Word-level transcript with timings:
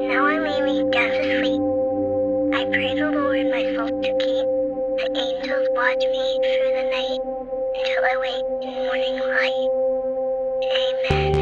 Now 0.00 0.26
I 0.26 0.38
lay 0.38 0.60
me 0.62 0.90
down 0.90 1.10
to 1.10 1.22
sleep. 1.40 1.62
I 2.54 2.64
pray 2.70 2.94
the 2.94 3.10
Lord 3.10 3.46
my 3.50 3.64
soul 3.74 3.88
to 3.88 4.10
keep. 4.18 4.46
The 4.98 5.06
angels 5.16 5.68
watch 5.72 5.98
me 5.98 6.38
through 6.42 6.72
the 6.72 6.84
night 6.90 7.20
until 7.74 8.04
I 8.04 8.16
wake 8.20 8.44
in 8.62 8.74
morning 8.84 9.18
light. 9.18 9.70
Amen. 11.12 11.37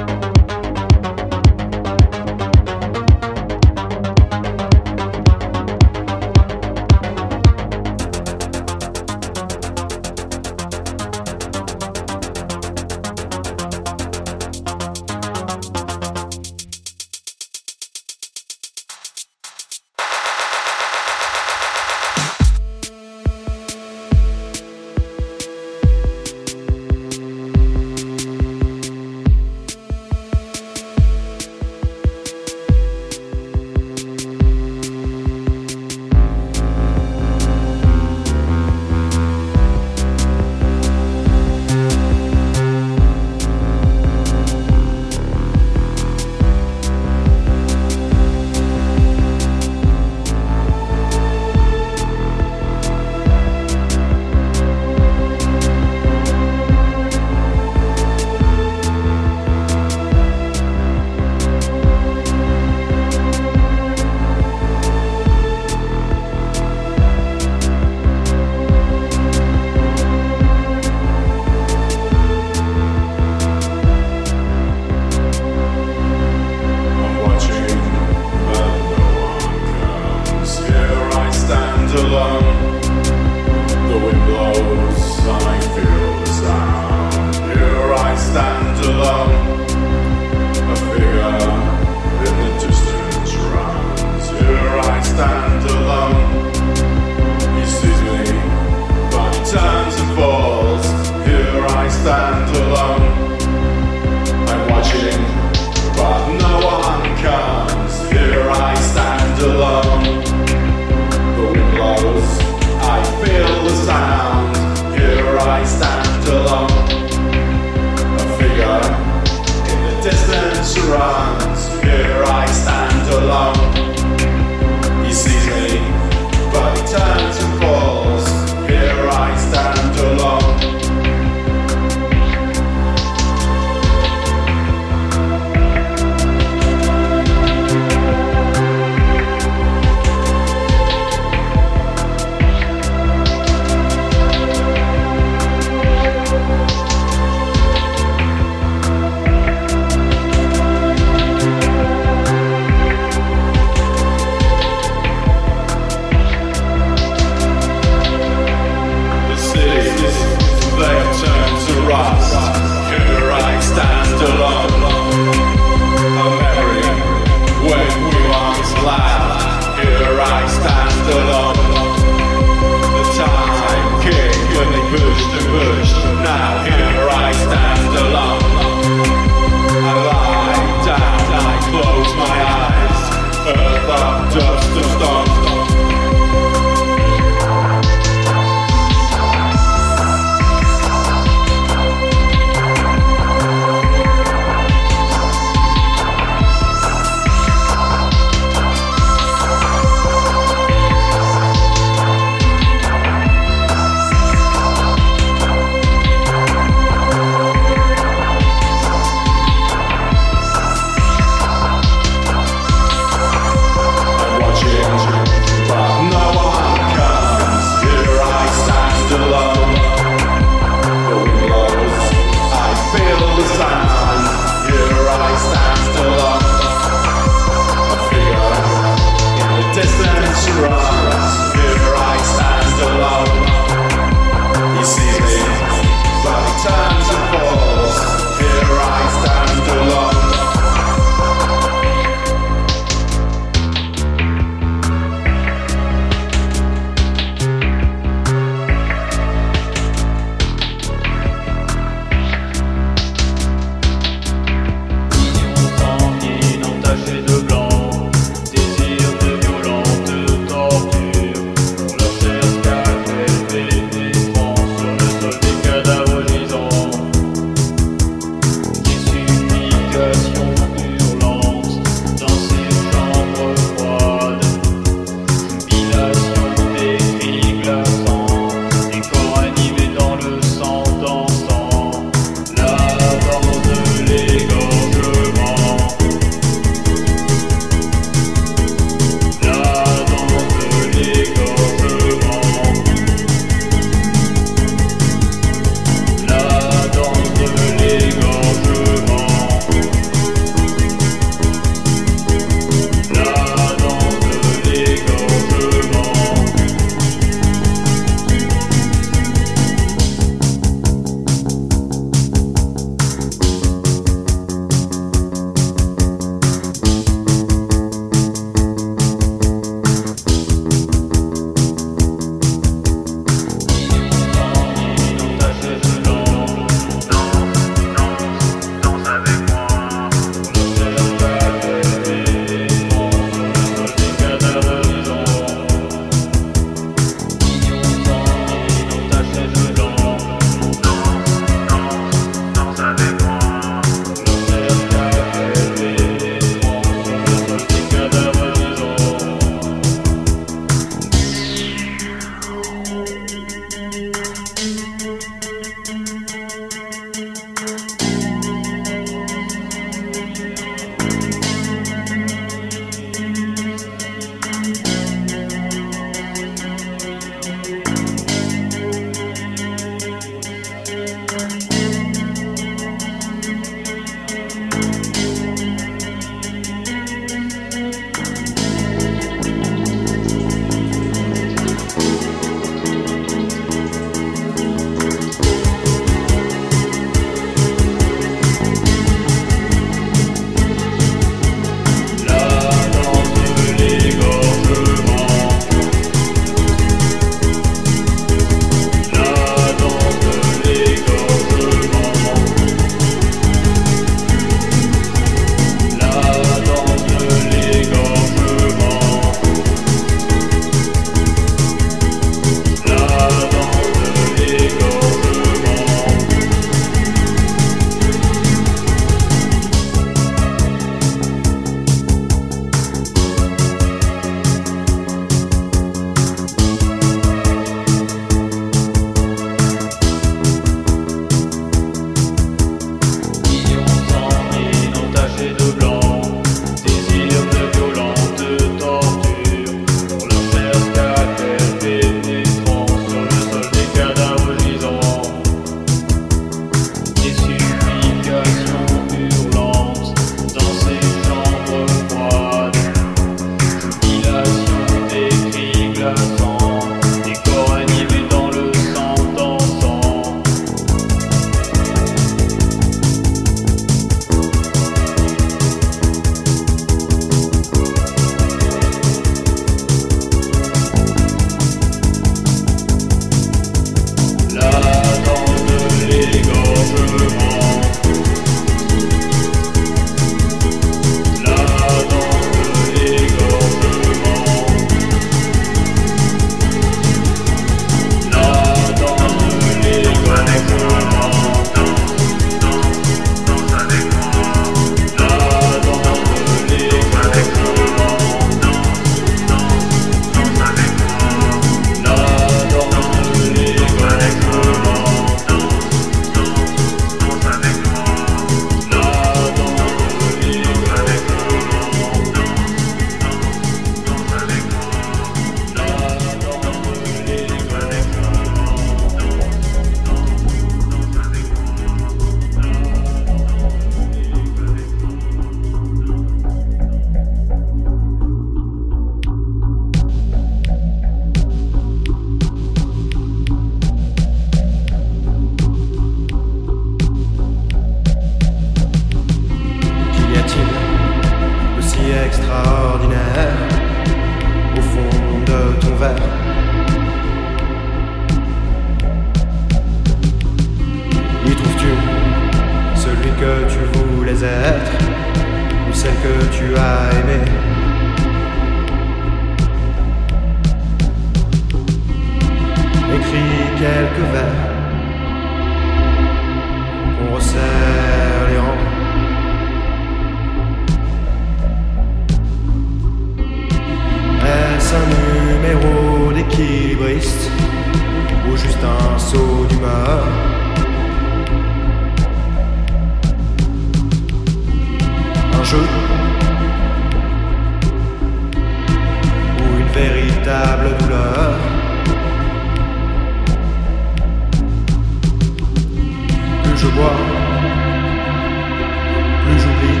plus 599.44 599.58
j'oublie, 599.62 600.00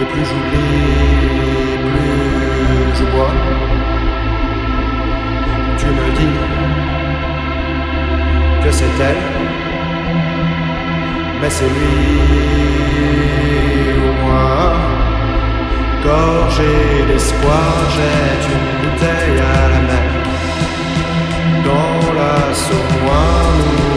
et 0.00 0.04
plus 0.04 0.24
j'oublie, 0.24 1.78
plus 1.88 2.96
je 2.98 3.04
bois. 3.12 3.34
Tu 5.78 5.86
me 5.86 6.06
dis 6.18 6.38
que 8.64 8.70
c'est 8.70 8.96
elle, 9.10 9.26
mais 11.40 11.50
c'est 11.50 11.70
lui 11.76 11.98
ou 13.98 14.10
moi. 14.24 14.74
Gorgé 16.04 16.76
d'espoir, 17.08 17.72
jette 17.96 18.46
une 18.54 18.68
bouteille 18.80 19.40
à 19.40 19.68
la 19.72 19.80
mer. 19.88 20.12
Dans 21.64 22.00
la 22.20 22.38
saumoire, 22.54 23.87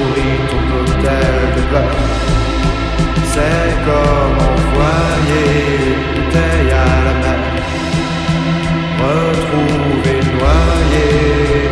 c'est 3.33 3.71
comme 3.85 4.37
envoyer 4.51 5.49
une 5.87 6.03
bouteille 6.13 6.71
à 6.71 6.75
la 7.05 7.13
mer. 7.21 7.41
Retrouver 8.99 10.19
noyé 10.37 11.07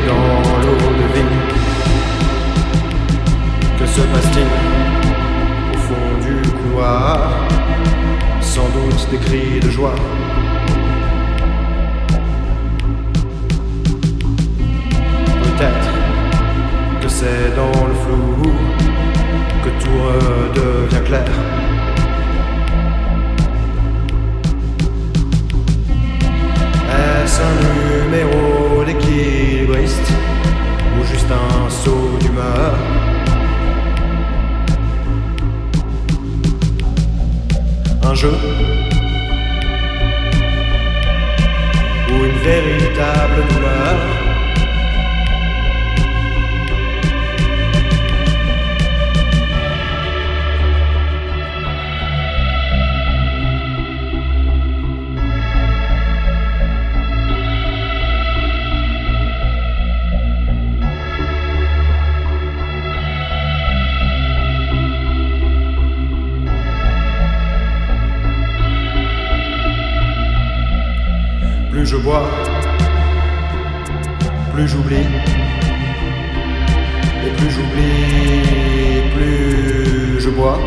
dans 0.08 0.42
l'eau 0.64 0.88
de 1.00 1.08
vie. 1.14 1.38
Que 3.78 3.86
se 3.86 4.02
passe-t-il 4.02 4.52
au 5.74 5.78
fond 5.78 6.10
du 6.26 6.36
couloir? 6.50 7.18
Sans 8.42 8.70
doute 8.70 9.04
des 9.12 9.18
cris 9.18 9.60
de 9.60 9.70
joie. 9.70 10.00
Peut-être 15.44 15.90
que 17.02 17.10
c'est 17.10 17.56
dans 17.56 17.86
le 17.88 17.94
flou 17.94 18.29
tout 19.80 20.00
redevient 20.08 21.04
clair. 21.06 21.26
Est-ce 26.92 27.42
un 27.42 27.56
numéro 28.06 28.84
d'équilibriste 28.86 30.12
ou 31.00 31.06
juste 31.06 31.32
un 31.32 31.70
saut 31.70 32.18
d'humeur? 32.20 32.74
Un 38.04 38.16
jeu 38.16 38.34
ou 42.10 42.16
une 42.26 42.40
véritable 42.44 43.48
douleur? 43.50 44.19
Je 71.90 71.98
bois, 71.98 72.30
plus 74.54 74.68
j'oublie. 74.68 75.08
Et 77.26 77.32
plus 77.38 77.50
j'oublie, 77.56 79.02
plus 79.16 80.20
je 80.24 80.30
bois. 80.30 80.60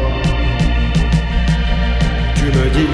Tu 2.35 2.47
me 2.47 2.65
dis 2.77 2.93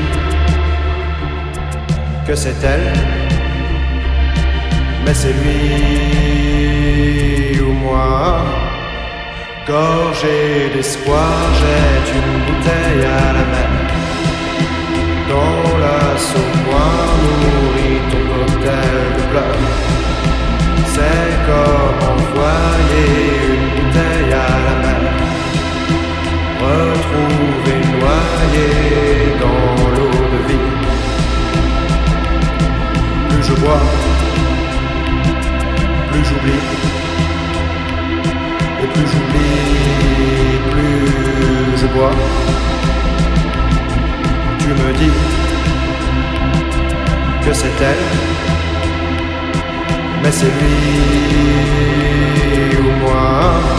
que 2.27 2.35
c'est 2.35 2.63
elle, 2.63 2.93
mais 5.05 5.15
c'est 5.15 5.35
lui 5.41 5.63
ou 7.67 7.73
moi. 7.73 8.43
Gorgé 9.67 10.71
d'espoir, 10.75 11.35
jette 11.61 12.11
une 12.21 12.35
bouteille 12.47 13.05
à 13.21 13.33
la 13.37 13.45
mer. 13.55 13.73
Dans 15.33 15.65
la 15.85 16.01
saupoir 16.29 16.99
nourrit 17.23 17.53
ton 17.53 17.58
C'est 20.95 21.33
comme 21.47 22.01
envoyer 22.13 23.09
une 23.55 23.69
bouteille 23.75 24.33
à 24.33 24.51
la 24.67 24.75
mer. 24.83 25.03
Retrouvé 26.61 27.75
noyé 27.95 28.69
dans 29.41 29.75
l'eau 29.95 30.19
de 30.33 30.41
vie. 30.49 30.71
Plus 33.29 33.43
je 33.43 33.55
bois, 33.61 33.85
plus 36.11 36.25
j'oublie. 36.25 36.65
Et 38.83 38.87
plus 38.87 39.07
j'oublie, 39.13 40.59
plus 40.71 41.77
je 41.77 41.87
bois 41.87 42.15
tu 44.69 44.75
me 44.75 44.93
dis 44.93 45.13
que 47.45 47.53
c'est 47.55 47.81
elle, 47.81 48.05
mais 50.29 50.33
c'est 50.33 50.47
lui 50.47 50.69
moi. 53.01 53.78